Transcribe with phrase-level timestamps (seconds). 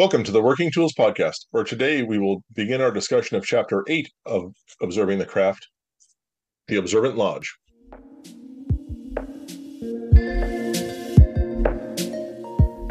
[0.00, 3.84] Welcome to the Working Tools Podcast, where today we will begin our discussion of Chapter
[3.86, 5.68] 8 of Observing the Craft,
[6.68, 7.54] The Observant Lodge.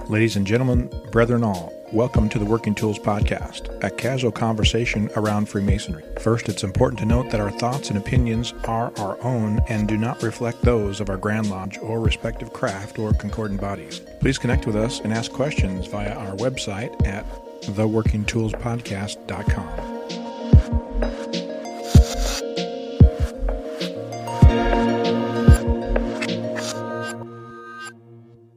[0.07, 5.49] Ladies and gentlemen, brethren all, welcome to the Working Tools Podcast, a casual conversation around
[5.49, 6.03] Freemasonry.
[6.19, 9.97] First, it's important to note that our thoughts and opinions are our own and do
[9.97, 14.01] not reflect those of our Grand Lodge or respective craft or concordant bodies.
[14.19, 17.25] Please connect with us and ask questions via our website at
[17.63, 19.95] theworkingtoolspodcast.com.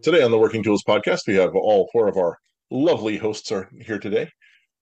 [0.03, 2.37] Today on the Working Tools Podcast, we have all four of our
[2.73, 4.29] lovely hosts are here today.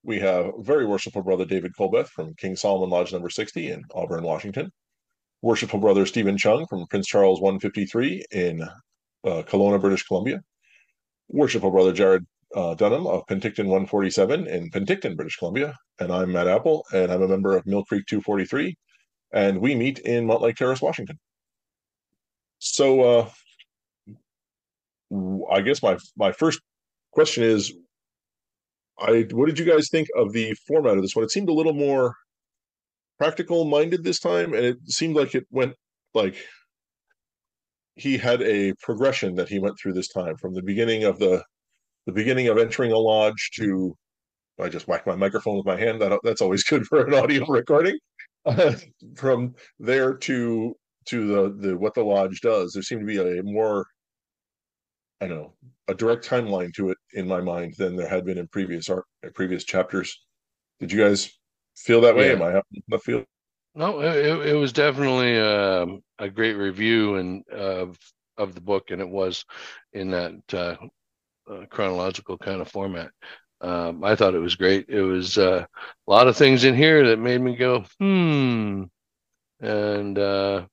[0.02, 4.22] We have very worshipful brother David Colbeth from King Solomon Lodge number 60 in Auburn,
[4.22, 4.70] Washington.
[5.42, 10.40] Worshipful brother Steven Chung from Prince Charles 153 in uh, Kelowna, British Columbia.
[11.28, 15.77] Worshipful brother Jarrod uh, Dunham of Penticton 147 in Penticton, British Columbia.
[15.98, 18.77] And I'm Matt Appel, and I'm a member of Mill Creek 243.
[19.32, 21.19] And we meet in Mountlake Terrace, Washington.
[22.58, 23.30] So, uh,
[25.50, 26.60] I guess my my first
[27.12, 27.72] question is,
[28.98, 31.25] I what did you guys think of the format of this one?
[31.25, 32.14] It seemed a little more
[33.19, 35.75] practical minded this time, and it seemed like it went
[36.14, 36.36] like
[37.97, 41.42] he had a progression that he went through this time from the beginning of the
[42.06, 43.94] the beginning of entering a lodge to
[44.61, 46.00] I just whacked my microphone with my hand.
[46.00, 47.98] That that's always good for an audio recording.
[48.44, 48.75] Uh,
[49.16, 50.75] from there to
[51.06, 53.86] to the the what the lodge does, there seemed to be a more
[55.20, 55.53] I don't know
[55.91, 59.05] a direct timeline to it in my mind than there had been in previous art
[59.34, 60.24] previous chapters.
[60.78, 61.30] Did you guys
[61.77, 62.28] feel that way?
[62.28, 62.34] Yeah.
[62.34, 63.24] Am I the feel?
[63.74, 67.98] No, it, it was definitely um, a great review and of
[68.38, 69.44] of the book, and it was
[69.92, 70.77] in that uh,
[71.50, 73.10] uh, chronological kind of format.
[73.60, 74.88] Um, I thought it was great.
[74.88, 75.66] It was uh,
[76.06, 78.84] a lot of things in here that made me go, hmm,
[79.60, 80.66] and uh,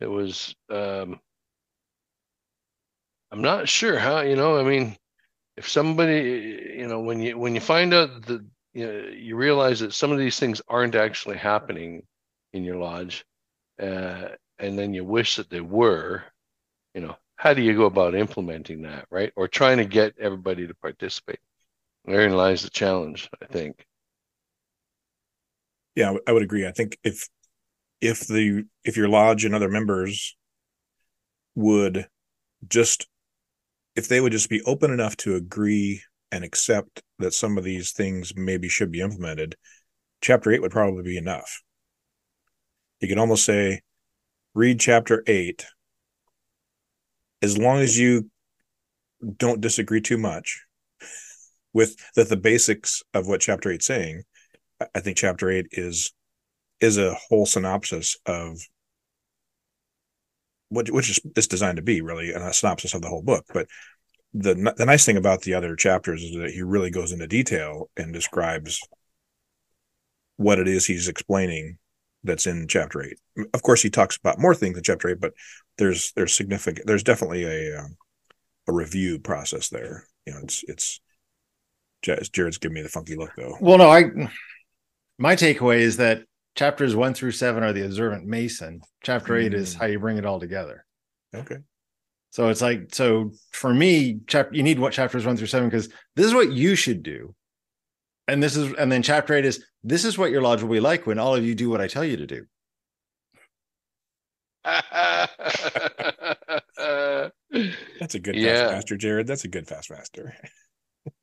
[0.00, 0.54] it was.
[0.70, 1.20] Um,
[3.30, 4.58] I'm not sure how you know.
[4.58, 4.96] I mean,
[5.56, 9.80] if somebody, you know, when you when you find out that you know, you realize
[9.80, 12.06] that some of these things aren't actually happening
[12.52, 13.24] in your lodge,
[13.80, 14.28] uh,
[14.58, 16.22] and then you wish that they were,
[16.94, 19.32] you know, how do you go about implementing that, right?
[19.36, 21.40] Or trying to get everybody to participate.
[22.04, 23.86] Therein lies the challenge, I think.
[25.94, 26.66] Yeah, I would agree.
[26.66, 27.28] I think if
[28.00, 30.36] if the if your lodge and other members
[31.54, 32.08] would
[32.66, 33.06] just
[33.98, 36.00] if they would just be open enough to agree
[36.30, 39.56] and accept that some of these things maybe should be implemented,
[40.20, 41.60] chapter eight would probably be enough.
[43.00, 43.80] You can almost say,
[44.54, 45.66] read chapter eight.
[47.42, 48.30] As long as you
[49.36, 50.64] don't disagree too much
[51.72, 54.22] with that the basics of what chapter eight saying,
[54.94, 56.12] I think chapter eight is
[56.80, 58.60] is a whole synopsis of
[60.70, 63.44] which is, is designed to be really a synopsis of the whole book.
[63.52, 63.66] But
[64.34, 67.90] the the nice thing about the other chapters is that he really goes into detail
[67.96, 68.80] and describes
[70.36, 71.78] what it is he's explaining
[72.24, 73.18] that's in chapter eight.
[73.54, 75.32] Of course, he talks about more things in chapter eight, but
[75.78, 77.96] there's there's significant there's definitely a um,
[78.68, 80.06] a review process there.
[80.26, 81.00] You know, it's it's
[82.02, 83.56] Jarrod's giving me the funky look though.
[83.60, 84.04] Well, no, I
[85.18, 86.24] my takeaway is that
[86.58, 88.80] chapters one through seven are the observant mason.
[89.04, 89.78] Chapter eight is Mm.
[89.78, 90.84] how you bring it all together.
[91.32, 91.58] Okay.
[92.30, 95.88] So it's like so for me, chapter you need what chapters one through seven because
[96.16, 97.32] this is what you should do,
[98.26, 100.80] and this is and then chapter eight is this is what your lodge will be
[100.80, 102.44] like when all of you do what I tell you to do.
[104.64, 105.30] That's
[108.14, 108.56] a good Yeah.
[108.56, 109.26] fast master, Jarrod.
[109.26, 110.34] That's a good fast master.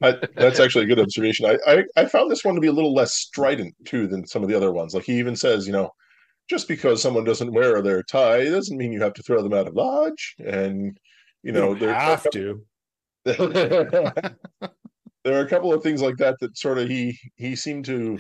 [0.02, 1.46] I, that's actually a good observation.
[1.46, 4.44] I, I I found this one to be a little less strident too than some
[4.44, 4.94] of the other ones.
[4.94, 5.92] Like he even says, you know,
[6.50, 9.68] just because someone doesn't wear their tie doesn't mean you have to throw them out
[9.68, 10.36] of lodge.
[10.40, 10.98] And
[11.44, 12.66] you know, you they're, a have couple- to.
[15.24, 18.20] there are a couple of things like that that sort of he he seemed to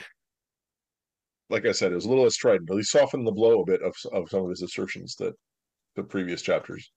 [1.49, 3.65] like i said it was a little less strident but he softened the blow a
[3.65, 5.33] bit of, of some of his assertions that
[5.95, 6.91] the previous chapters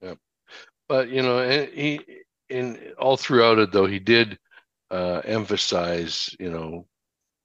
[0.00, 0.14] Yeah,
[0.88, 2.00] but you know, eh, he
[2.48, 4.38] in all throughout it though he did
[4.90, 6.86] uh, emphasize, you know,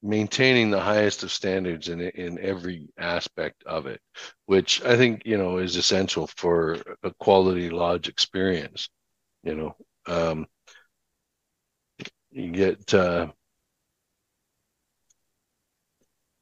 [0.03, 4.01] maintaining the highest of standards in in every aspect of it,
[4.45, 8.89] which I think you know is essential for a quality lodge experience.
[9.43, 9.75] You know,
[10.07, 10.47] um,
[12.31, 13.27] you get uh,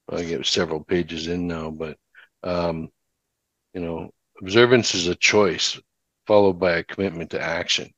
[0.09, 1.97] I get several pages in now, but
[2.43, 2.89] um,
[3.73, 4.11] you know,
[4.41, 5.79] observance is a choice
[6.27, 7.93] followed by a commitment to action.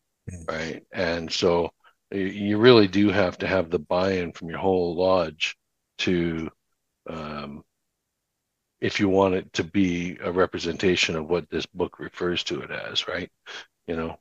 [0.48, 0.84] Right?
[0.92, 1.72] And so
[2.12, 5.56] you, really do have to have the buy-in from your whole lodge
[6.00, 6.50] to
[7.10, 7.64] um,
[8.82, 12.72] if you want it to be a representation of what this book refers to it
[12.72, 13.30] as right?
[13.88, 14.16] You know?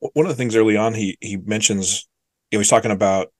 [0.00, 2.06] One of the things early on he he mentions
[2.50, 3.32] you know he's talking about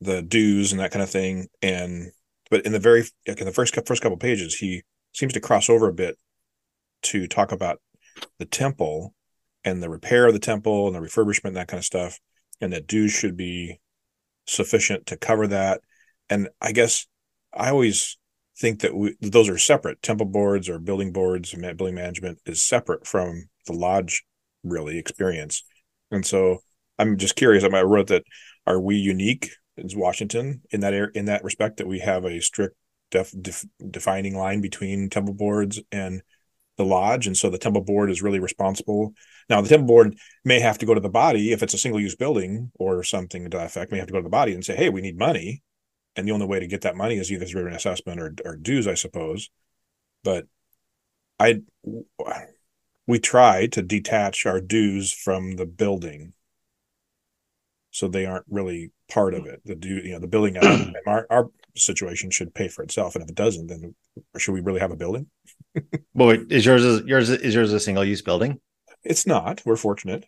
[0.00, 2.12] the dues and that kind of thing and
[2.50, 4.82] but in the very like in the first first couple pages he
[5.12, 6.16] seems to cross over a bit
[7.02, 7.80] to talk about
[8.38, 9.12] the temple
[9.68, 12.18] and the repair of the temple and the refurbishment that kind of stuff.
[12.60, 13.80] And that dues should be
[14.46, 15.80] sufficient to cover that.
[16.30, 17.06] And i guess
[17.54, 18.18] i always
[18.58, 20.02] think that we, those are separate.
[20.02, 24.24] Temple boards or building boards building management is separate from the lodge
[24.64, 25.62] really experience.
[26.10, 26.58] And so
[26.98, 28.24] i'm just curious i wrote that
[28.66, 29.50] are we unique
[29.82, 32.74] as washington in that area in that respect that we have a strict
[33.10, 36.22] def, def, defining line between temple boards and
[36.78, 39.12] the lodge and so the temple board is really responsible.
[39.50, 42.00] Now the temple board may have to go to the body if it's a single
[42.00, 44.64] use building or something to that effect may have to go to the body and
[44.64, 45.62] say hey we need money.
[46.16, 48.56] And the only way to get that money is either through an assessment or, or
[48.56, 49.50] dues i suppose.
[50.22, 50.46] But
[51.38, 51.60] i
[53.08, 56.32] we try to detach our dues from the building.
[57.90, 59.62] So they aren't really part of it.
[59.64, 63.16] The do you know the building um, our, our situation should pay for itself.
[63.16, 63.96] And if it doesn't then
[64.36, 65.26] should we really have a building
[66.14, 68.60] Boy, is yours is yours is yours a single use building?
[69.04, 69.62] It's not.
[69.64, 70.24] We're fortunate.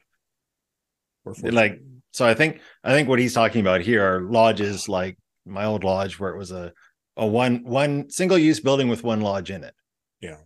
[1.24, 1.54] We're fortunate.
[1.54, 1.80] Like
[2.12, 5.84] so, I think I think what he's talking about here are lodges like my old
[5.84, 6.72] lodge where it was a
[7.16, 9.74] a one one single use building with one lodge in it.
[10.20, 10.38] Yeah.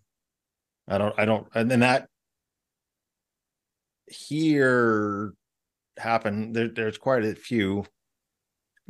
[0.88, 2.08] I don't I don't and then that
[4.06, 5.32] here
[5.96, 7.84] happened there, there's quite a few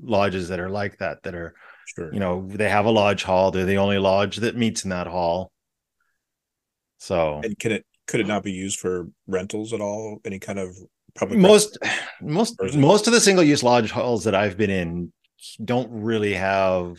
[0.02, 1.54] lodges that are like that that are
[1.86, 2.12] sure.
[2.12, 5.06] you know they have a lodge hall they're the only lodge that meets in that
[5.06, 5.52] hall
[7.04, 10.20] so and can it could it not be used for rentals at all?
[10.24, 10.74] Any kind of
[11.14, 11.76] public most
[12.22, 15.12] most most of the single use lodge halls that I've been in
[15.62, 16.96] don't really have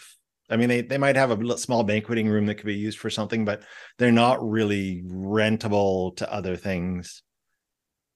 [0.48, 3.10] I mean, they, they might have a small banqueting room that could be used for
[3.10, 3.64] something, but
[3.98, 7.24] they're not really rentable to other things.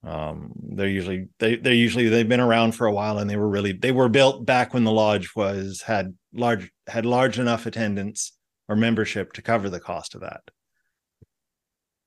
[0.03, 3.49] Um, they're usually they they're usually they've been around for a while and they were
[3.49, 8.37] really they were built back when the lodge was had large had large enough attendance
[8.69, 10.41] or membership to cover the cost of that.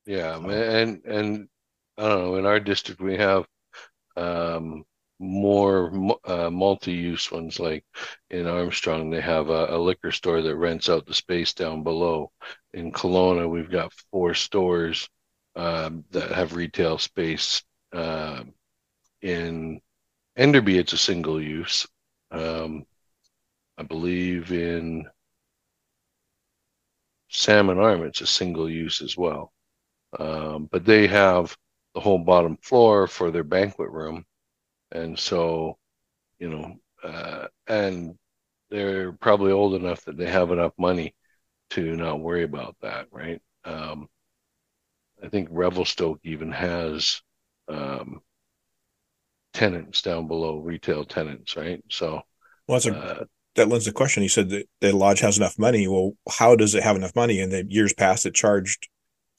[0.06, 0.50] Yeah, so.
[0.50, 1.48] and and
[1.98, 2.36] I don't know.
[2.36, 3.46] In our district, we have
[4.16, 4.84] um,
[5.18, 7.60] more uh, multi-use ones.
[7.60, 7.84] Like
[8.30, 12.32] in Armstrong, they have a, a, liquor store that rents out the space down below.
[12.74, 15.08] In Kelowna, we've got four stores
[15.56, 17.62] um, that have retail space.
[17.92, 18.44] Uh,
[19.20, 19.80] in
[20.36, 21.86] Enderby, it's a single use.
[22.30, 22.84] Um,
[23.78, 25.06] I believe in
[27.28, 29.52] Salmon Arm, it's a single use as well.
[30.18, 31.56] Um, but they have
[31.94, 34.24] the whole bottom floor for their banquet room.
[34.90, 35.78] And so,
[36.38, 38.18] you know, uh, and
[38.70, 41.14] they're probably old enough that they have enough money
[41.70, 43.40] to not worry about that, right?
[43.64, 44.08] Um,
[45.22, 47.22] I think Revelstoke even has
[47.68, 48.20] um,
[49.52, 51.82] tenants down below, retail tenants, right?
[51.90, 52.22] So,
[52.66, 53.24] well, that's a, uh,
[53.54, 54.22] that lends the question.
[54.22, 55.86] You said that the lodge has enough money.
[55.86, 57.40] Well, how does it have enough money?
[57.40, 58.88] In the years past, it charged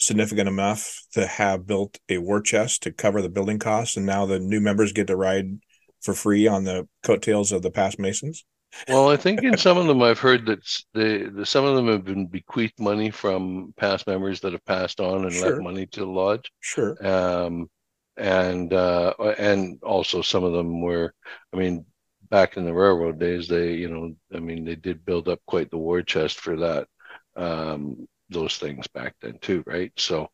[0.06, 4.26] significant enough to have built a war chest to cover the building costs, and now
[4.26, 5.60] the new members get to ride
[6.02, 8.46] for free on the coattails of the past Masons?
[8.88, 10.60] Well, I think in some of them I've heard that
[10.94, 15.00] the, the some of them have been bequeathed money from past members that have passed
[15.00, 15.52] on and sure.
[15.52, 16.52] left money to the lodge.
[16.60, 16.96] Sure.
[17.06, 17.70] Um,
[18.18, 21.14] and uh, and also some of them were,
[21.54, 21.86] I mean,
[22.30, 25.70] back in the railroad days, they you know, I mean, they did build up quite
[25.70, 26.88] the war chest for that.
[27.36, 29.92] Um, those things back then too, right?
[29.98, 30.30] So,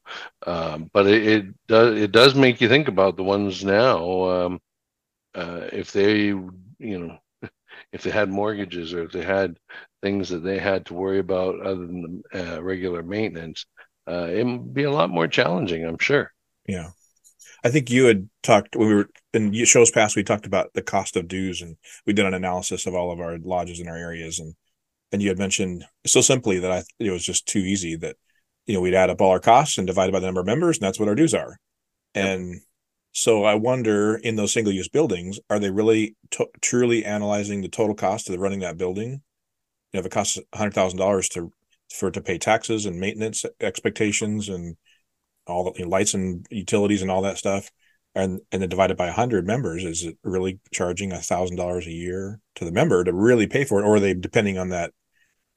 [0.46, 4.24] um, but it, it, does it does make you think about the ones now.
[4.30, 4.62] Um,
[5.36, 7.18] uh, if they, you know,
[7.92, 9.58] if they had mortgages or if they had
[10.02, 13.66] things that they had to worry about other than uh, regular maintenance,
[14.08, 16.32] uh, it would be a lot more challenging, I'm sure.
[16.68, 16.90] Yeah.
[17.64, 20.16] I think you had talked when we were in shows past.
[20.16, 23.20] We talked about the cost of dues, and we did an analysis of all of
[23.20, 24.56] our lodges in our areas, and
[25.12, 28.16] and you had mentioned so simply that I it was just too easy that
[28.66, 30.78] you know we'd add up all our costs and divide by the number of members,
[30.78, 31.58] and that's what our dues are.
[32.16, 32.26] Yep.
[32.26, 32.62] And
[33.12, 37.70] so I wonder in those single use buildings, are they really t- truly analyzing the
[37.70, 39.12] total cost of running that building?
[39.12, 39.20] You
[39.94, 41.52] know, if it costs hundred thousand dollars to
[41.94, 44.78] for to pay taxes and maintenance expectations and
[45.48, 47.72] all the you know, lights and utilities and all that stuff,
[48.16, 51.92] and and then divided by 100 members is it really charging a thousand dollars a
[51.92, 54.92] year to the member to really pay for it or are they depending on that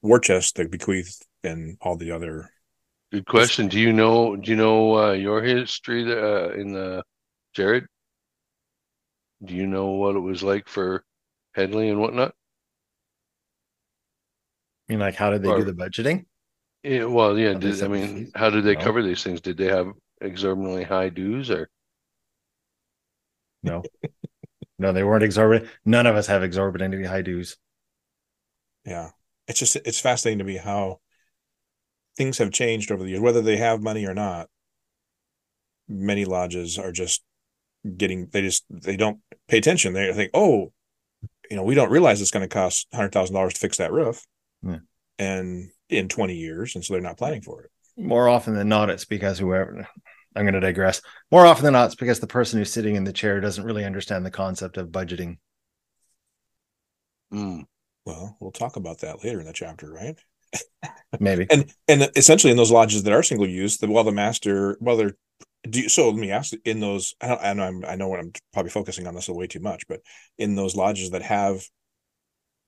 [0.02, 2.50] war chest the bequeath and all the other
[3.12, 7.02] good question do you know do you know uh, your history uh, in the
[7.56, 7.86] Jarrod
[9.44, 11.04] do you know what it was like for
[11.54, 12.34] Headley and whatnot?
[14.88, 16.26] I mean, like, how did they Or- do the budgeting?
[16.84, 18.32] Yeah, well, yeah, did, I mean, fees?
[18.34, 18.80] how did they No.
[18.80, 19.40] cover these things?
[19.40, 21.68] Did they have exorbitantly high dues or?
[23.62, 23.82] No,
[24.78, 25.70] no, they weren't exorbitant.
[25.84, 27.56] None of us have exorbitantly high dues.
[28.84, 29.10] Yeah.
[29.52, 31.00] It's just it's fascinating to me how
[32.16, 34.48] things have changed over the years, whether they have money or not.
[35.88, 37.22] Many lodges are just
[37.98, 39.92] getting they just they don't pay attention.
[39.92, 40.72] They think, oh,
[41.50, 43.92] you know, we don't realize it's going to cost hundred thousand dollars to fix that
[43.92, 44.24] roof.
[44.62, 44.78] Yeah.
[45.18, 47.70] And in 20 years, and so they're not planning for it.
[47.98, 49.86] More often than not, it's because whoever.
[50.34, 51.02] I'm going to digress.
[51.30, 53.84] More often than not, it's because the person who's sitting in the chair doesn't really
[53.84, 55.36] understand the concept of budgeting.
[57.30, 57.66] Mm,
[58.04, 60.18] Well, we'll talk about that later in the chapter, right?
[61.20, 61.46] Maybe.
[61.50, 64.96] And and essentially in those lodges that are single use, the while the master, well,
[64.96, 65.16] they're
[65.68, 68.08] do you, so let me ask in those I, don't, I know I'm, I know
[68.08, 70.00] what I'm probably focusing on this way too much, but
[70.36, 71.62] in those lodges that have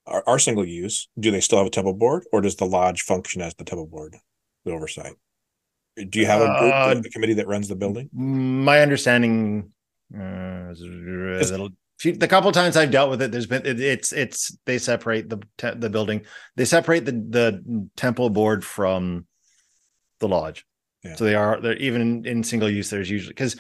[0.06, 3.02] are, are single use, do they still have a temple board or does the lodge
[3.02, 4.16] function as the temple board,
[4.64, 5.14] the oversight?
[6.08, 8.10] Do you have a group, Uh, a committee that runs the building?
[8.12, 9.72] My understanding,
[10.14, 10.80] uh, is
[11.50, 14.56] a little- few- the couple times I've dealt with it, there's been it, it's it's
[14.66, 16.24] they separate the te- the building,
[16.56, 19.26] they separate the the temple board from
[20.20, 20.64] the lodge.
[21.02, 21.16] Yeah.
[21.16, 22.90] So they are they're even in, in single use.
[22.90, 23.56] There's usually because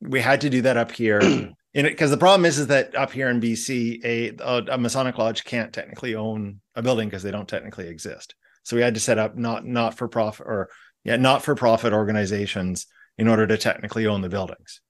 [0.00, 1.20] we had to do that up here.
[1.74, 4.78] In it, because the problem is, is that up here in BC, a, a a
[4.78, 8.34] Masonic lodge can't technically own a building because they don't technically exist.
[8.62, 10.70] So we had to set up not not for profit or
[11.04, 12.86] yeah, not for profit organizations
[13.18, 14.80] in order to technically own the buildings.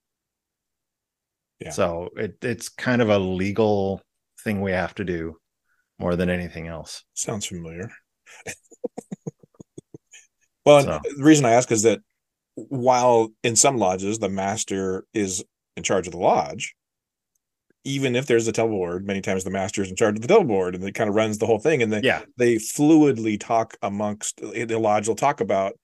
[1.60, 1.70] Yeah.
[1.70, 4.00] So it it's kind of a legal
[4.44, 5.36] thing we have to do
[5.98, 7.04] more than anything else.
[7.14, 7.90] Sounds familiar.
[10.64, 12.00] well, So- the reason I ask is that
[12.54, 15.44] while in some lodges the master is
[15.76, 16.74] in charge of the lodge,
[17.84, 20.28] even if there's a temple board, many times the master is in charge of the
[20.28, 21.82] temple board and it kind of runs the whole thing.
[21.82, 22.22] And they Yeah.
[22.36, 25.74] they fluidly talk amongst the lodge will talk about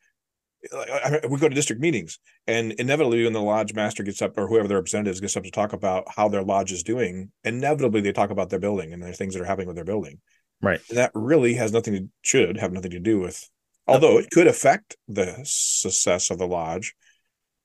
[0.73, 4.37] I mean, we go to district meetings and inevitably when the lodge master gets up
[4.37, 8.01] or whoever their representatives gets up to talk about how their lodge is doing inevitably
[8.01, 10.21] they talk about their building and there's things that are happening with their building.
[10.63, 10.81] Right.
[10.91, 13.49] that really has nothing to should have nothing to do with
[13.87, 16.95] although it could affect the success of the lodge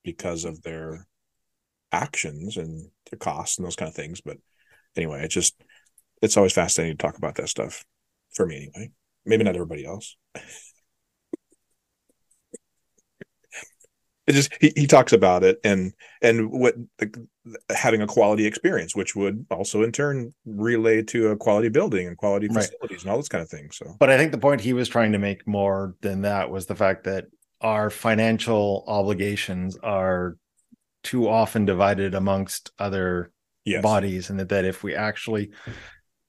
[0.02, 1.06] because of their
[1.92, 4.20] actions and their costs and those kind of things.
[4.20, 4.38] But
[4.96, 5.54] anyway it just
[6.22, 7.84] it's always fascinating to talk about that stuff
[8.32, 8.90] for me anyway.
[9.24, 10.16] Maybe not everybody else
[14.30, 17.26] it just he, he talks about it and and what the,
[17.74, 22.16] having a quality experience which would also in turn relay to a quality building and
[22.16, 22.64] quality Right.
[22.64, 24.88] facilities and all those kind of things so But I think the point he was
[24.88, 27.26] trying to make more than that was the fact that
[27.60, 30.36] our financial obligations are
[31.02, 33.32] too often divided amongst other
[33.64, 35.50] yes bodies and that, that if we actually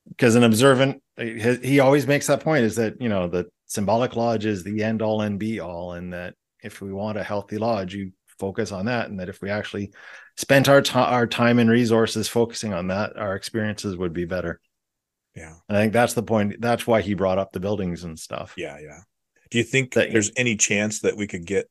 [0.10, 4.46] because an observant he always makes that point is that you know the symbolic lodge
[4.46, 7.94] is the end all and be all and that if we want a healthy lodge
[7.94, 9.10] you focus on that?
[9.10, 9.92] And that if we actually
[10.38, 14.60] spent our time our time and resources focusing on that our experiences would be better.
[15.36, 15.54] Yeah.
[15.70, 18.54] And i think that's the point that's why he brought up the buildings and stuff.
[18.58, 19.00] Yeah yeah.
[19.50, 21.70] Do you think That- there's any chance that we could get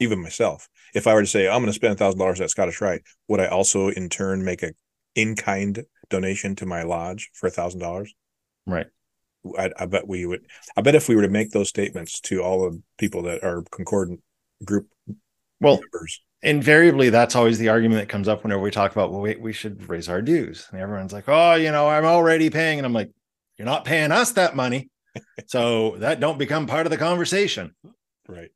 [0.00, 2.48] even myself if i were to say i'm going to spend a thousand dollars at
[2.48, 4.72] scottish rite would i also in turn make a
[5.14, 8.14] in-kind donation to my lodge for a thousand dollars?
[8.66, 8.86] Right
[9.58, 10.46] I, I bet we would.
[10.76, 13.62] I bet if we were to make those statements to all the people that are
[13.70, 14.20] concordant
[14.64, 14.88] group
[15.60, 19.20] well members, invariably that's always the argument that comes up whenever we talk about well
[19.20, 20.68] wait we should raise our dues.
[20.72, 22.78] And everyone's like oh you know i'm already paying.
[22.78, 23.10] And i'm like
[23.58, 24.88] you're not paying us that money.
[25.48, 27.74] So that don't become part of the conversation.
[28.28, 28.52] Right,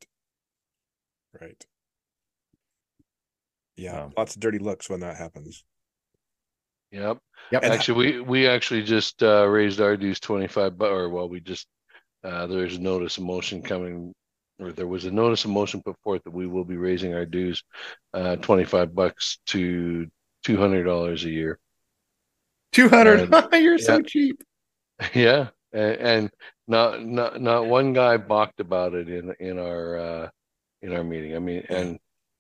[1.40, 1.66] right,
[3.76, 5.64] yeah, Um, lots of dirty looks when that happens.
[6.94, 7.18] Yep.
[7.50, 11.40] yep Actually, we, we actually just, uh, raised our dues twenty-five, bu- or well, we
[11.40, 11.66] just,
[12.22, 14.12] uh, there's a notice of motion coming.
[14.60, 17.26] Or there was a notice of motion put forth that we will be raising our
[17.26, 17.62] dues,
[18.14, 20.06] uh, twenty-five bucks to
[20.44, 21.58] two hundred dollars a year.
[22.72, 24.42] 200 uh, you're so cheap
[25.14, 26.30] Yeah, and, and
[26.66, 30.28] not not not one guy balked about it in in our uh
[30.82, 31.34] in our meeting.
[31.36, 31.98] I mean, and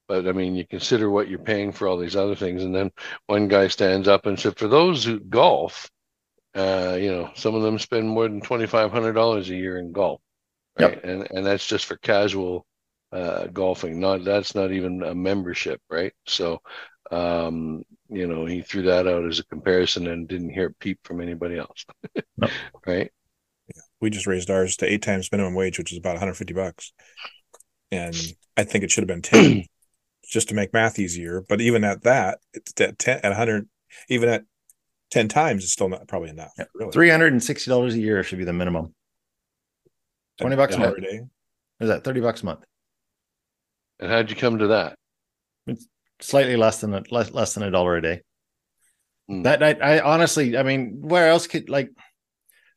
[0.08, 2.90] but I mean, you consider what you're paying for all these other things, and then
[3.26, 5.90] one guy stands up and said, "For those who golf,
[6.54, 9.78] uh, you know, some of them spend more than twenty five hundred dollars a year
[9.78, 10.20] in golf,
[10.78, 10.94] Yep.
[10.94, 11.02] right?
[11.04, 12.66] And and that's just for casual
[13.12, 14.00] uh golfing.
[14.00, 16.12] Not that's not even a membership, right?
[16.26, 16.60] So."
[17.10, 20.98] um you know he threw that out as a comparison and didn't hear a peep
[21.04, 21.84] from anybody else
[22.86, 23.12] right
[24.00, 26.92] We just raised ours to eight times minimum wage, which is about 150 bucks,
[27.92, 29.60] and I think it should have been 10,
[30.28, 31.42] just to make math easier.
[31.48, 33.68] But even at that, it's at 10 at 100.
[34.08, 34.44] even at
[35.10, 36.64] 10 times it's still not probably enough Yeah.
[36.74, 38.94] really Three hundred and sixty dollars a year should be the minimum.
[40.40, 40.96] 20 bucks a month.
[41.00, 41.20] day
[41.80, 42.64] Is that thirty bucks a month?
[44.00, 44.96] And how'd you come to that?
[45.68, 45.86] It's
[46.20, 48.22] slightly less than a less less than a dollar a day.
[49.28, 49.42] Hmm.
[49.42, 51.90] That I, I honestly, I mean, where else could like?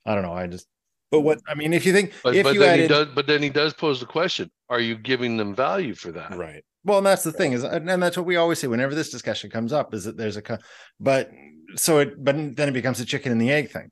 [0.05, 0.33] I don't know.
[0.33, 0.67] I just,
[1.11, 3.07] but what I mean, if you think But, if but you then he does.
[3.15, 6.35] But then he does pose the question: Are you giving them value for that?
[6.37, 8.95] right well, and that's the thing is, and and that's what we always say whenever
[8.95, 10.59] this discussion comes up is that there's a,
[11.01, 11.29] but
[11.75, 13.91] so it, but then it becomes a chicken and the egg thing.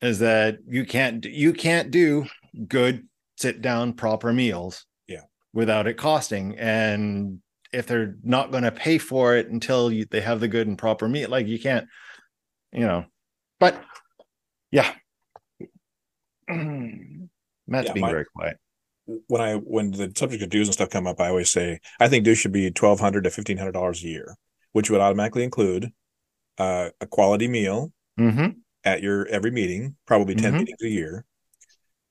[0.00, 2.26] Is that you can't you can't do
[2.68, 5.22] good sit down proper meals, Yeah.
[5.52, 7.40] without it costing, and
[7.72, 10.78] if they're not going to pay for it until you, they have the good and
[10.78, 11.86] proper meal, like you can't,
[12.72, 13.04] you know,
[13.58, 13.82] but
[14.70, 14.92] yeah.
[17.66, 18.56] Matt's Yeah, being my- very quiet.
[19.26, 22.06] when i when the subject of dues and stuff come up i always say i
[22.08, 24.36] think dues should be 1200 to 1500 dollars a year
[24.72, 25.90] which would automatically include
[26.58, 28.50] uh, a quality meal Mm-hmm.
[28.84, 30.58] at your every meeting, probably 10 Mhm.
[30.58, 31.24] meetings a year.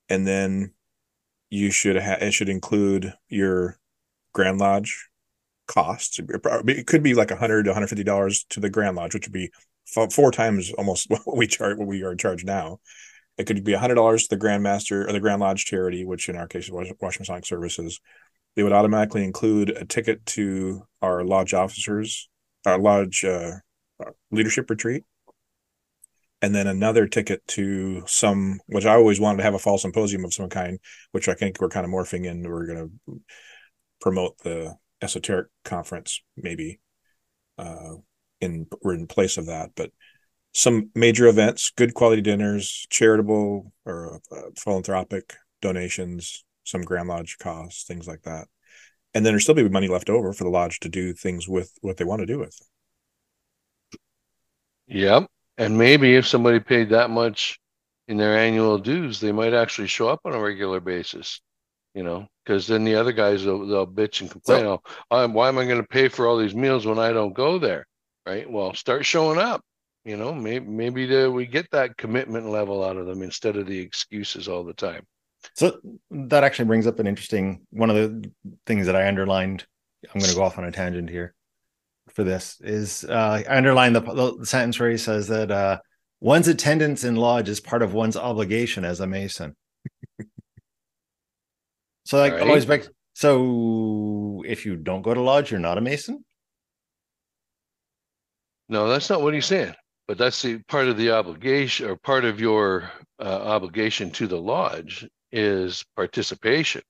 [0.08, 0.72] And then
[1.50, 3.78] you should have it should include your
[4.32, 5.08] Grand Lodge
[5.68, 6.18] costs.
[6.18, 9.52] It could be like 100 to 150 dollars to the Grand Lodge, which would be
[10.10, 12.80] four times almost what we charge what we are charged now.
[13.40, 16.28] It could be 100 dollars to the Grand Master or the Grand Lodge charity, which
[16.28, 18.00] in our case is Wash- Washington Masonic Services.
[18.54, 22.28] They would automatically include a ticket to our lodge officers,
[22.66, 23.52] our lodge uh,
[24.30, 25.04] leadership retreat
[26.42, 30.24] and then another ticket to some which I always wanted to have a fall symposium
[30.24, 30.78] of some kind,
[31.12, 32.42] which I think we're kind of morphing in.
[32.42, 33.20] We're going to
[34.00, 36.80] promote the esoteric conference, maybe
[37.58, 37.96] uh,
[38.40, 39.90] in we're in place of that, but
[40.52, 47.84] some major events, good quality dinners, charitable or uh, philanthropic donations, some Grand Lodge costs,
[47.84, 48.48] things like that.
[49.14, 51.72] And then there'll still be money left over for the lodge to do things with
[51.80, 52.56] what they want to do with.
[54.86, 55.26] Yep.
[55.58, 57.58] And maybe if somebody paid that much
[58.08, 61.40] in their annual dues, they might actually show up on a regular basis.
[61.94, 64.64] You know, because then the other guys will they'll bitch and complain.
[64.64, 67.58] oh, why am I going to pay for all these meals when I don't go
[67.58, 67.84] there?
[68.24, 68.48] Right.
[68.48, 69.60] Well, start showing up.
[70.04, 73.66] You know, maybe maybe the, we get that commitment level out of them instead of
[73.66, 75.06] the excuses all the time.
[75.54, 75.78] So
[76.10, 78.30] that actually brings up an interesting one of the
[78.66, 79.66] things that I underlined.
[80.04, 81.34] I'm going to go off on a tangent here
[82.12, 84.00] for this is uh, I underlined the,
[84.38, 85.78] the sentence where he says that uh,
[86.20, 89.56] one's attendance in lodge is part of one's obligation as a mason.
[92.04, 92.42] so like Right.
[92.42, 96.24] always makes so if you don't go to lodge, you're not a mason.
[98.68, 99.74] No, that's not what he's saying.
[100.10, 104.40] But that's the part of the obligation or part of your uh, obligation to the
[104.40, 106.82] lodge is participation,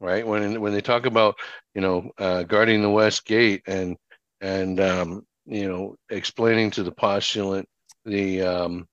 [0.00, 0.26] right?
[0.26, 1.36] When when they talk about
[1.76, 3.96] you know uh, guarding the west gate and
[4.40, 7.66] and um, you know explaining to the postulant
[8.06, 8.88] the um,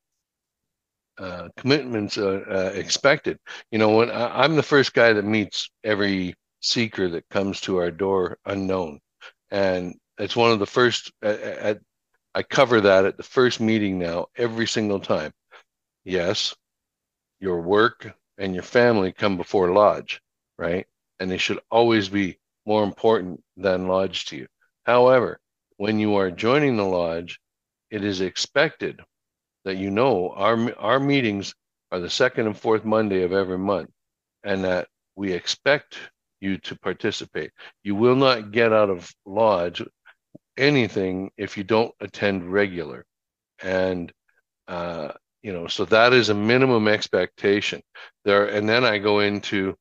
[1.17, 3.39] uh, commitments uh, uh, expected.
[3.71, 7.77] You know, when I, I'm the first guy that meets every seeker that comes to
[7.77, 8.99] our door unknown,
[9.49, 11.77] and it's one of the first at, at
[12.33, 15.33] I cover that at the first meeting now every single time.
[16.03, 16.55] Yes,
[17.39, 20.21] your work and your family come before lodge,
[20.57, 20.87] right?
[21.19, 24.47] And they should always be more important than lodge to you.
[24.85, 25.39] However,
[25.77, 27.39] when you are joining the lodge,
[27.89, 29.01] it is expected
[29.65, 31.53] that you know our our meetings
[31.91, 33.89] are the second and fourth Monday of every month,
[34.43, 35.97] and that we expect
[36.39, 37.51] you to participate.
[37.83, 39.83] You will not get out of lodge
[40.57, 43.05] anything if you don't attend regular.
[43.61, 44.11] And
[44.67, 47.81] uh you know so that is a minimum expectation.
[48.25, 49.75] There and then i go into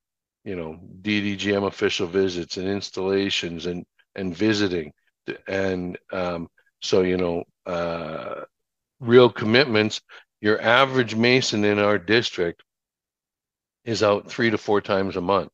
[0.44, 3.84] you know ddgm official visits and installations and
[4.16, 4.92] and visiting.
[5.48, 6.48] And um
[6.82, 8.42] so you know uh
[9.00, 10.00] real commitments
[10.40, 12.62] your average mason in our district
[13.84, 15.50] is out three to four times a month.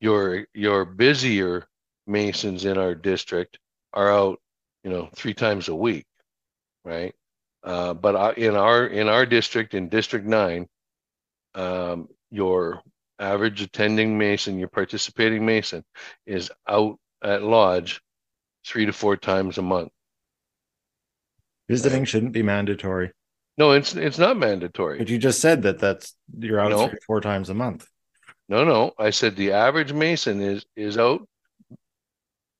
[0.00, 1.66] Your your busier
[2.06, 3.58] masons in our district
[3.94, 4.40] are out,
[4.82, 6.04] you know, three times a week,
[6.84, 7.14] right?
[7.62, 10.68] Uh, but in our in our district, in District Nine,
[11.54, 12.82] um, your
[13.18, 15.82] average attending Mason, your participating Mason,
[16.26, 18.02] is out at lodge
[18.66, 19.90] three to four times a month.
[21.68, 23.12] Visiting shouldn't be mandatory.
[23.56, 24.98] No, it's it's not mandatory.
[24.98, 26.88] But you just said that that's you're out No.
[26.88, 27.86] three, four times a month.
[28.48, 31.26] No, no, I said the average Mason is is out,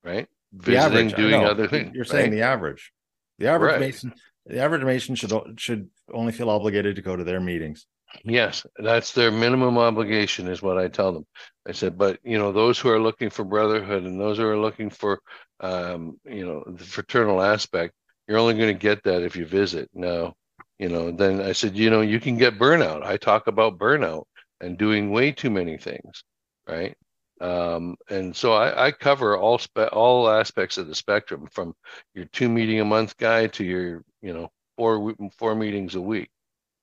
[0.03, 0.29] right?
[0.57, 1.95] Visiting, average, doing other things.
[1.95, 2.93] You're saying the average.
[3.39, 3.81] The average Right.
[3.81, 4.15] mason,
[4.47, 7.87] the average mason should should only feel obligated to go to their meetings.
[8.25, 11.27] Yes, that's their minimum obligation, is what I tell them.
[11.67, 14.59] I said, but you know, those who are looking for brotherhood and those who are
[14.59, 15.21] looking for,
[15.61, 17.93] um, you know, the fraternal aspect,
[18.29, 19.91] you're only going to get that if you visit.
[19.93, 20.35] Now,
[20.79, 23.03] you know, then I said, you know, you can get burnout.
[23.03, 24.25] I talk about burnout
[24.61, 26.23] and doing way too many things,
[26.69, 26.95] right?
[27.41, 31.75] Um, and so I, I cover all spe- all aspects of the spectrum, from
[32.15, 36.31] your two meeting a month guy to your, you know, four four meetings a week,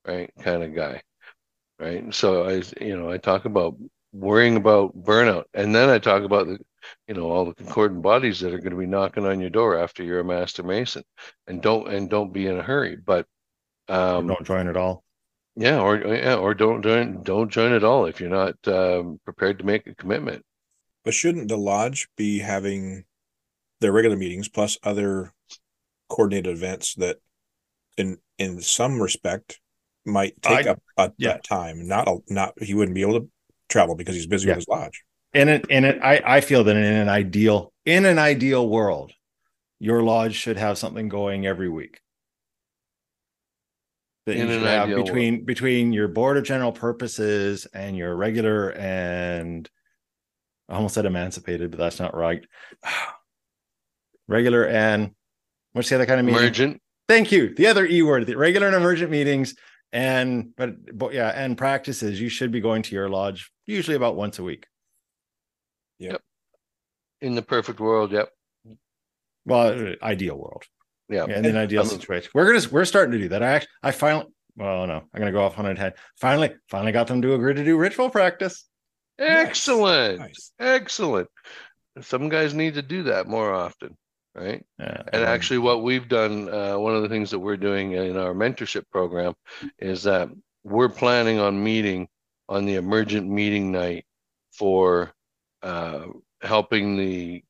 [0.06, 0.30] right?
[0.40, 1.02] Kind of guy,
[1.80, 2.14] right?
[2.14, 3.78] So I, you know, I talk about
[4.14, 6.60] worrying about burnout, and then I talk about the,
[7.08, 9.78] you know, all the concordant bodies that are going to be knocking on your door
[9.78, 11.04] after you're a master mason,
[11.48, 13.26] and don't and don't be in a hurry, but
[13.88, 15.04] um, don't join at all.
[15.56, 19.60] Yeah, or yeah, or don't join don't join at all if you're not um, prepared
[19.60, 20.46] to make a commitment.
[21.04, 23.04] But shouldn't the lodge be having
[23.82, 25.34] their regular meetings plus other
[26.10, 27.18] coordinated events that,
[27.98, 29.60] in in some respect,
[30.06, 31.38] might take I, up a, yeah.
[31.44, 31.86] time?
[31.86, 33.30] Not a, not he wouldn't be able to
[33.68, 34.54] travel because he's busy yeah.
[34.54, 35.04] with his lodge.
[35.34, 39.12] In it, in it, I I feel that in an ideal in an ideal world,
[39.80, 42.00] your lodge should have something going every week
[44.26, 45.46] that in you should have between world.
[45.46, 49.70] between your board of general purposes and your regular and
[50.70, 52.46] I almost said emancipated, but that's not right.
[54.28, 55.12] regular and
[55.74, 56.40] what's the other kind of meeting?
[56.40, 56.82] Emergent.
[57.08, 57.54] Thank you.
[57.54, 59.56] The other E word, the regular and emergent meetings
[59.92, 62.22] and but, but yeah, and practices.
[62.22, 64.68] You should be going to your lodge usually about once a week.
[66.00, 66.22] Yep.
[67.22, 68.30] In the perfect world, yep.
[69.46, 70.64] Well, uh, ideal world.
[71.12, 71.26] Yeah.
[71.28, 72.32] yeah in an ideal situation.
[72.34, 73.44] We're gonna we're starting to do that.
[73.44, 75.94] I actually I finally well no, I'm gonna go off on a head.
[76.20, 78.66] Finally, finally got them to agree to do ritual practice.
[79.20, 80.20] Excellent.
[80.20, 80.52] Nice.
[80.60, 81.30] Excellent.
[82.02, 83.98] Some guys need to do that more often,
[84.34, 84.66] right?
[84.80, 88.18] Yeah, and actually, what we've done, uh, one of the things that we're doing in
[88.18, 89.34] our mentorship program
[89.78, 90.30] is that
[90.64, 92.08] we're planning on meeting
[92.48, 94.06] on the emergent meeting night
[94.54, 95.12] for
[95.64, 96.06] uh,
[96.42, 97.44] helping the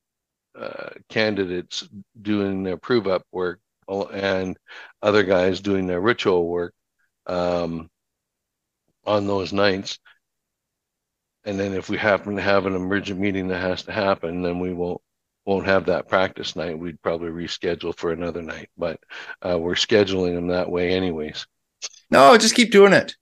[0.61, 1.87] uh, candidates
[2.21, 3.59] doing their prove up work
[4.13, 4.57] and
[5.01, 6.73] other guys doing their ritual work
[7.25, 7.89] um,
[9.05, 9.99] on those nights.
[11.43, 14.59] And then if we happen to have an emergent meeting that has to happen, then
[14.59, 15.01] we won't
[15.45, 16.77] won't have that practice night.
[16.77, 18.99] We'd probably reschedule for another night, but
[19.41, 21.47] uh, we're scheduling them that way anyways.
[22.11, 23.15] No, just keep doing it.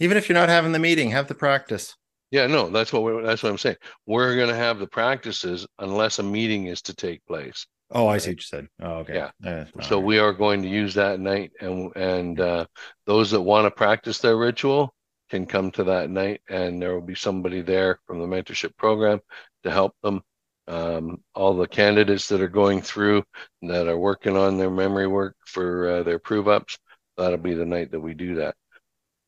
[0.00, 1.94] Even if you're not having the meeting, have the practice.
[2.30, 3.76] Yeah, no, that's what we're, that's what I'm saying.
[4.06, 7.66] We're going to have the practices unless a meeting is to take place.
[7.90, 8.68] Oh, I see what you said.
[8.80, 9.14] Oh, okay.
[9.14, 9.30] Yeah.
[9.42, 10.04] yeah so right.
[10.04, 12.66] we are going to use that night, and and uh,
[13.06, 14.94] those that want to practice their ritual
[15.30, 19.20] can come to that night, and there will be somebody there from the mentorship program
[19.62, 20.22] to help them.
[20.66, 23.22] Um, all the candidates that are going through
[23.62, 26.78] that are working on their memory work for uh, their prove ups,
[27.18, 28.54] that'll be the night that we do that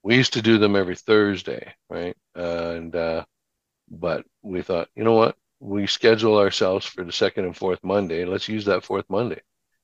[0.07, 2.17] we used to do them every Thursday, right?
[2.37, 3.25] Uh, and uh,
[3.91, 5.37] but we thought, you know what?
[5.61, 8.25] We schedule ourselves for the second and fourth Monday.
[8.25, 9.41] Let's use that fourth Monday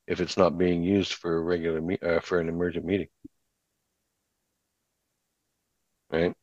[0.07, 3.09] if it's not being used for a regular me- uh, for an emergent meeting,
[6.11, 6.35] right?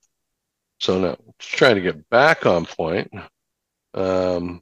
[0.79, 3.11] So now, trying to get back on point.
[3.93, 4.61] Um,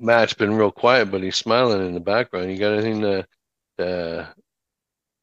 [0.00, 2.50] Matt's been real quiet, but he's smiling in the background.
[2.50, 3.26] You got anything to,
[3.78, 4.34] to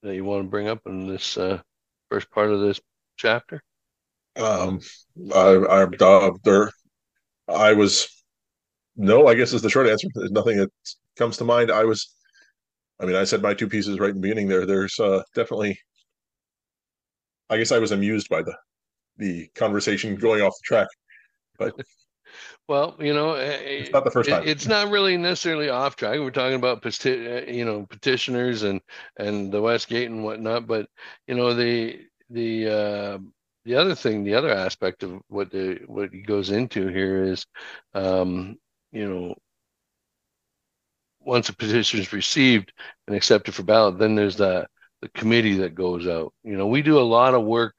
[0.04, 1.38] that you want to bring up in this?
[1.38, 1.62] Uh,
[2.10, 2.80] first part of this
[3.18, 3.62] chapter?
[4.36, 4.80] Um,
[5.34, 6.72] I, I, uh, there,
[7.48, 8.08] I was,
[8.96, 10.08] no, I guess is the short answer.
[10.14, 10.72] There's nothing that
[11.18, 11.72] comes to mind.
[11.72, 12.14] I was,
[13.00, 14.66] I mean, I said my two pieces right in the beginning there.
[14.66, 15.80] There's uh, definitely,
[17.50, 18.56] I guess I was amused by the,
[19.18, 20.88] the conversation going off the track,
[21.58, 21.74] but
[22.68, 24.44] Well, you know, eh, it's not the first time.
[24.48, 26.20] it's not really necessarily off track.
[26.20, 28.82] We're talking about peti- eh, you know petitioners and
[29.18, 30.88] and the Westgate and whatnot, but
[31.28, 33.18] you know the the uh,
[33.66, 37.46] the other thing, the other aspect of what the what he goes into here is,
[37.94, 38.58] um,
[38.92, 39.36] you know,
[41.20, 42.72] once a petition is received
[43.08, 44.68] and accepted for ballot, then there's the
[45.02, 46.34] the committee that goes out.
[46.44, 47.76] You know, we do a lot of work.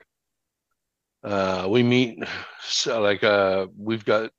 [1.23, 2.23] Uh, we meet
[2.63, 4.31] so like uh, we've got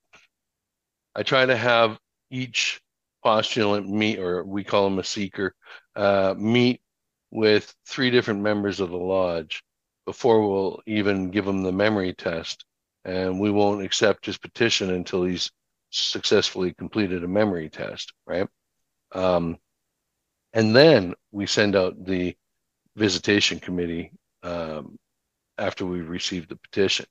[1.14, 1.98] I try to have
[2.30, 2.80] each
[3.24, 5.54] postulant meet, or we call him a seeker,
[5.96, 6.80] uh, meet
[7.30, 9.62] with three different members of the lodge
[10.06, 12.64] before we'll even give him the memory test.
[13.04, 15.50] And we won't accept his petition until he's
[15.90, 18.48] successfully completed a memory test, right?
[19.12, 19.58] Um,
[20.52, 22.36] and then we send out the
[22.96, 24.98] visitation committee um,
[25.56, 27.06] after we receive the petition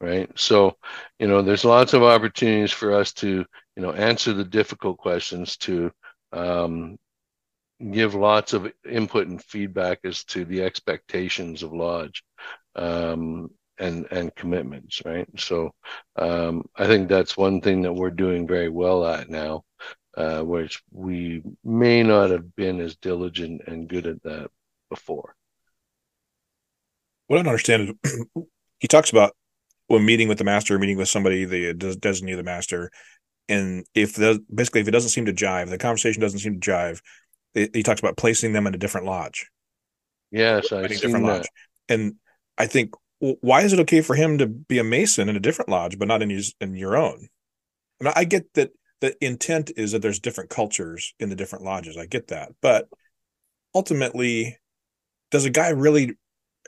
[0.00, 0.76] right so
[1.18, 3.44] you know there's lots of opportunities for us to
[3.76, 5.90] you know answer the difficult questions to
[6.32, 6.98] um,
[7.92, 12.24] give lots of input and feedback as to the expectations of lodge
[12.76, 15.70] um, and and commitments right so
[16.16, 19.62] um, i think that's one thing that we're doing very well at now
[20.16, 24.48] uh, which we may not have been as diligent and good at that
[24.88, 25.34] before.
[27.26, 28.26] What I don't understand is
[28.78, 29.34] he talks about
[29.88, 32.90] when meeting with the master, meeting with somebody, the designee the master,
[33.48, 36.70] and if the basically if it doesn't seem to jive, the conversation doesn't seem to
[36.70, 37.00] jive.
[37.54, 39.48] He talks about placing them in a different lodge.
[40.30, 41.32] Yes, I see different that.
[41.32, 41.48] lodge,
[41.88, 42.14] and
[42.58, 45.40] I think well, why is it okay for him to be a mason in a
[45.40, 47.28] different lodge, but not in his in your own?
[48.00, 48.70] I mean, I get that
[49.00, 51.96] the intent is that there's different cultures in the different lodges.
[51.96, 52.88] I get that, but
[53.74, 54.58] ultimately,
[55.30, 56.16] does a guy really?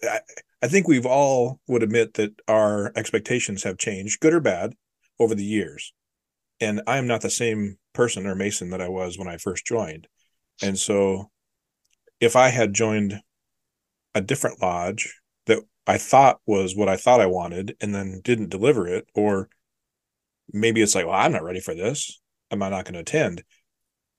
[0.03, 0.21] I,
[0.67, 4.75] I think we've all would admit that our expectations have changed, good or bad,
[5.21, 5.93] over the years.
[6.59, 9.65] And I am not the same person or Mason that I was when I first
[9.65, 10.09] joined.
[10.61, 11.31] And so
[12.19, 13.21] if I had joined
[14.13, 18.51] a different lodge that I thought was what I thought I wanted and then didn't
[18.51, 19.49] deliver it, or
[20.53, 22.21] maybe it's like, well, I'm not ready for this.
[22.51, 23.45] Am I not going to attend?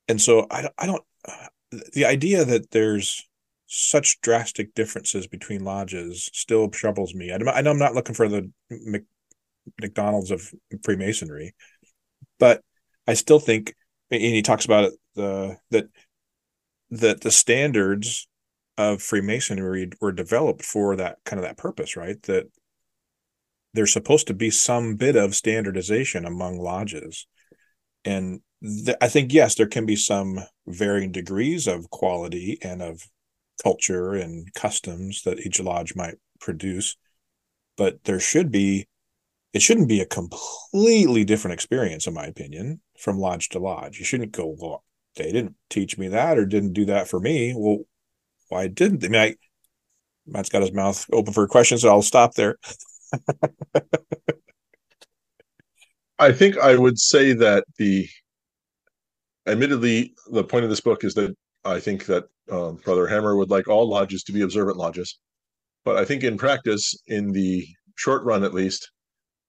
[0.07, 1.03] And so I, I don't,
[1.91, 3.27] the idea that there's
[3.67, 7.31] such drastic differences between lodges still troubles me.
[7.31, 9.03] I, I know I'm not looking for the Mc,
[9.79, 10.49] McDonald's of
[10.83, 11.53] Freemasonry,
[12.39, 12.61] but
[13.05, 13.75] I still think,
[14.09, 15.87] and he talks about it, the that
[16.89, 18.27] that the standards
[18.77, 22.21] of Freemasonry were developed for that kind of that purpose, right?
[22.23, 22.45] That
[23.73, 27.27] there's supposed to be some bit of standardization among lodges,
[28.05, 33.01] and th- I think yes, there can be some varying degrees of quality and of
[33.61, 36.95] culture and customs that each lodge might produce
[37.77, 38.87] but there should be
[39.53, 43.97] it shouldn't be a completely different experience in my opinion from lodge to lodge.
[43.99, 44.83] You shouldn't go well
[45.15, 47.53] they didn't teach me that or didn't do that for me.
[47.55, 47.79] Well
[48.49, 49.07] why didn't they?
[49.07, 49.35] I mean, I,
[50.25, 52.57] matt's got his mouth open for questions so i'll stop there.
[56.19, 58.09] I think i would say that the
[59.45, 61.35] admittedly the point of this book is that
[61.67, 65.19] I think that um, Brother Hammer would like all lodges to be observant lodges.
[65.83, 68.89] But I think in practice, in the short run at least,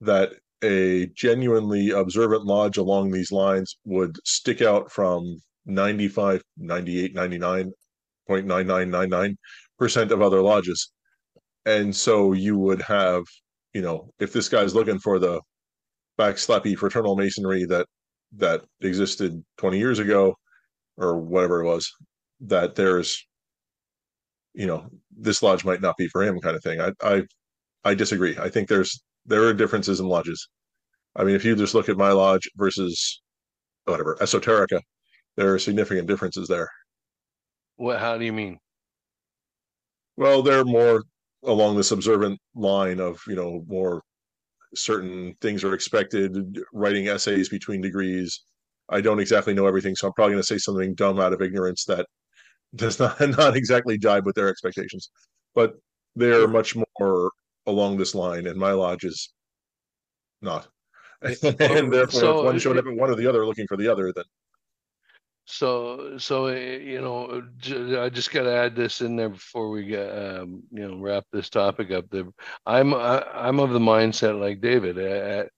[0.01, 10.11] that a genuinely observant lodge along these lines would stick out from 95, 98, 99.9999%
[10.11, 10.91] of other lodges.
[11.67, 13.23] And so you would have,
[13.75, 15.41] you know, if this guy's looking for the
[16.19, 17.87] backslappy fraternal masonry that
[18.37, 20.35] that existed 20 years ago
[20.97, 21.89] or whatever it was,
[22.41, 23.27] that there's
[24.55, 26.81] you know this lodge might not be for him kind of thing.
[26.81, 27.23] I i
[27.85, 28.37] i disagree.
[28.39, 30.49] I think there's there are differences in lodges.
[31.17, 33.23] I mean if you just look at my lodge versus
[33.85, 34.81] whatever esoterica
[35.37, 36.69] there are significant differences there.
[37.77, 38.59] What how do you mean?
[40.17, 41.05] Well they're more
[41.45, 44.03] along this observant line of you know more
[44.75, 48.43] certain things are expected writing essays between degrees.
[48.91, 51.43] I don't exactly know everything so i'm probably going to say something dumb out of
[51.43, 52.07] ignorance that
[52.75, 55.11] does not not exactly jibe with their expectations,
[55.55, 55.75] but
[56.17, 57.31] they're much more
[57.67, 59.33] along this line, and my lodge is
[60.43, 60.69] not.
[61.23, 63.89] and therefore, so, if one showed up at one or the other looking for the
[63.89, 64.25] other, then
[65.51, 67.43] so so eh, you know
[68.03, 71.25] i just got to add this in there before we get um, you know wrap
[71.33, 72.25] this topic up there
[72.67, 75.49] i'm I, am i am of the mindset like david I,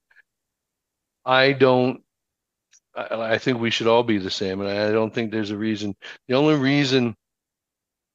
[1.25, 2.01] I don't
[2.95, 5.57] I, I think we should all be the same, and I don't think there's a
[5.57, 5.95] reason.
[6.27, 7.15] The only reason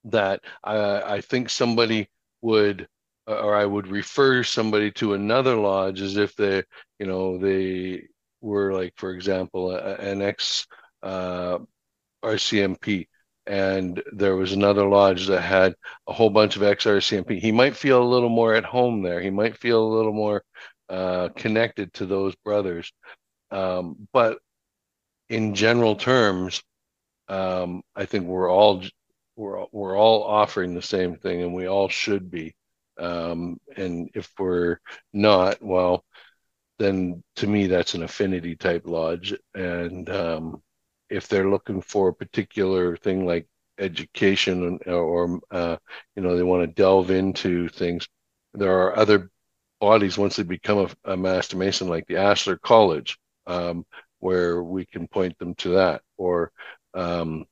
[0.05, 2.09] that I, I think somebody
[2.43, 2.89] would
[3.27, 6.63] or I would refer somebody to another lodge as if they,
[6.99, 8.05] you know, they
[8.41, 10.67] were like, for example, an ex
[11.03, 11.59] uh,
[12.23, 13.09] RCMP,
[13.47, 15.75] and there was another lodge that had
[16.07, 17.41] a whole bunch of ex RCMP.
[17.41, 19.21] He might feel a little more at home there.
[19.21, 20.45] He might feel a little more
[20.89, 22.93] uh, connected to those brothers.
[23.51, 24.39] Um, but
[25.29, 26.63] in general terms,
[27.29, 28.83] um, I think we're all
[29.37, 32.55] we're we're all offering the same thing, and we all should be.
[32.99, 34.79] Um, and if we're
[35.13, 36.05] not, well,
[36.79, 39.35] then to me that's an affinity type lodge.
[39.55, 40.63] And um,
[41.11, 43.47] if they're looking for a particular thing like
[43.79, 45.77] education or, or uh,
[46.17, 48.09] you know they want to delve into things,
[48.55, 49.31] there are other
[49.81, 53.19] bodies once they become a, a master mason like the Ashlar College.
[53.47, 53.85] Um,
[54.27, 56.51] where we can point them to that or
[56.95, 57.47] um,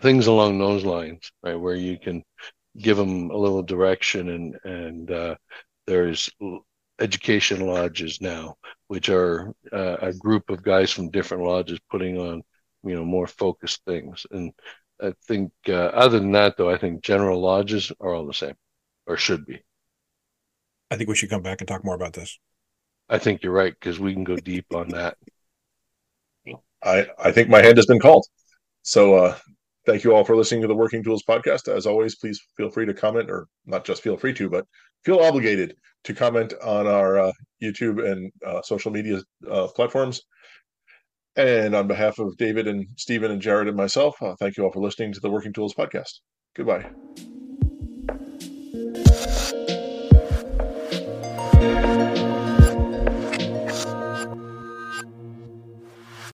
[0.00, 1.60] things along those lines, right?
[1.64, 2.22] Where you can
[2.78, 5.34] give them a little direction and and uh,
[5.86, 6.30] there's
[7.00, 8.56] education lodges now,
[8.88, 12.42] which are uh, a group of guys from different lodges putting on
[12.84, 14.26] you know more focused things.
[14.30, 14.52] And
[15.02, 18.56] I think uh, other than that, though, I think general lodges are all the same
[19.06, 19.62] or should be.
[20.90, 22.38] I think we should come back and talk more about this.
[23.08, 25.16] I think you're right because we can go deep on that.
[26.86, 28.24] I I think my hand has been called.
[28.82, 29.36] So uh,
[29.84, 31.68] thank you all for listening to the Working Tools podcast.
[31.68, 34.64] As always, please feel free to comment, or not just feel free to, but
[35.04, 39.20] feel obligated to comment on our uh, YouTube and uh, social media
[39.50, 40.22] uh, platforms.
[41.36, 44.72] And on behalf of David and Steven and Jarrod and myself, uh, thank you all
[44.72, 46.20] for listening to the Working Tools podcast.
[46.54, 46.90] Goodbye.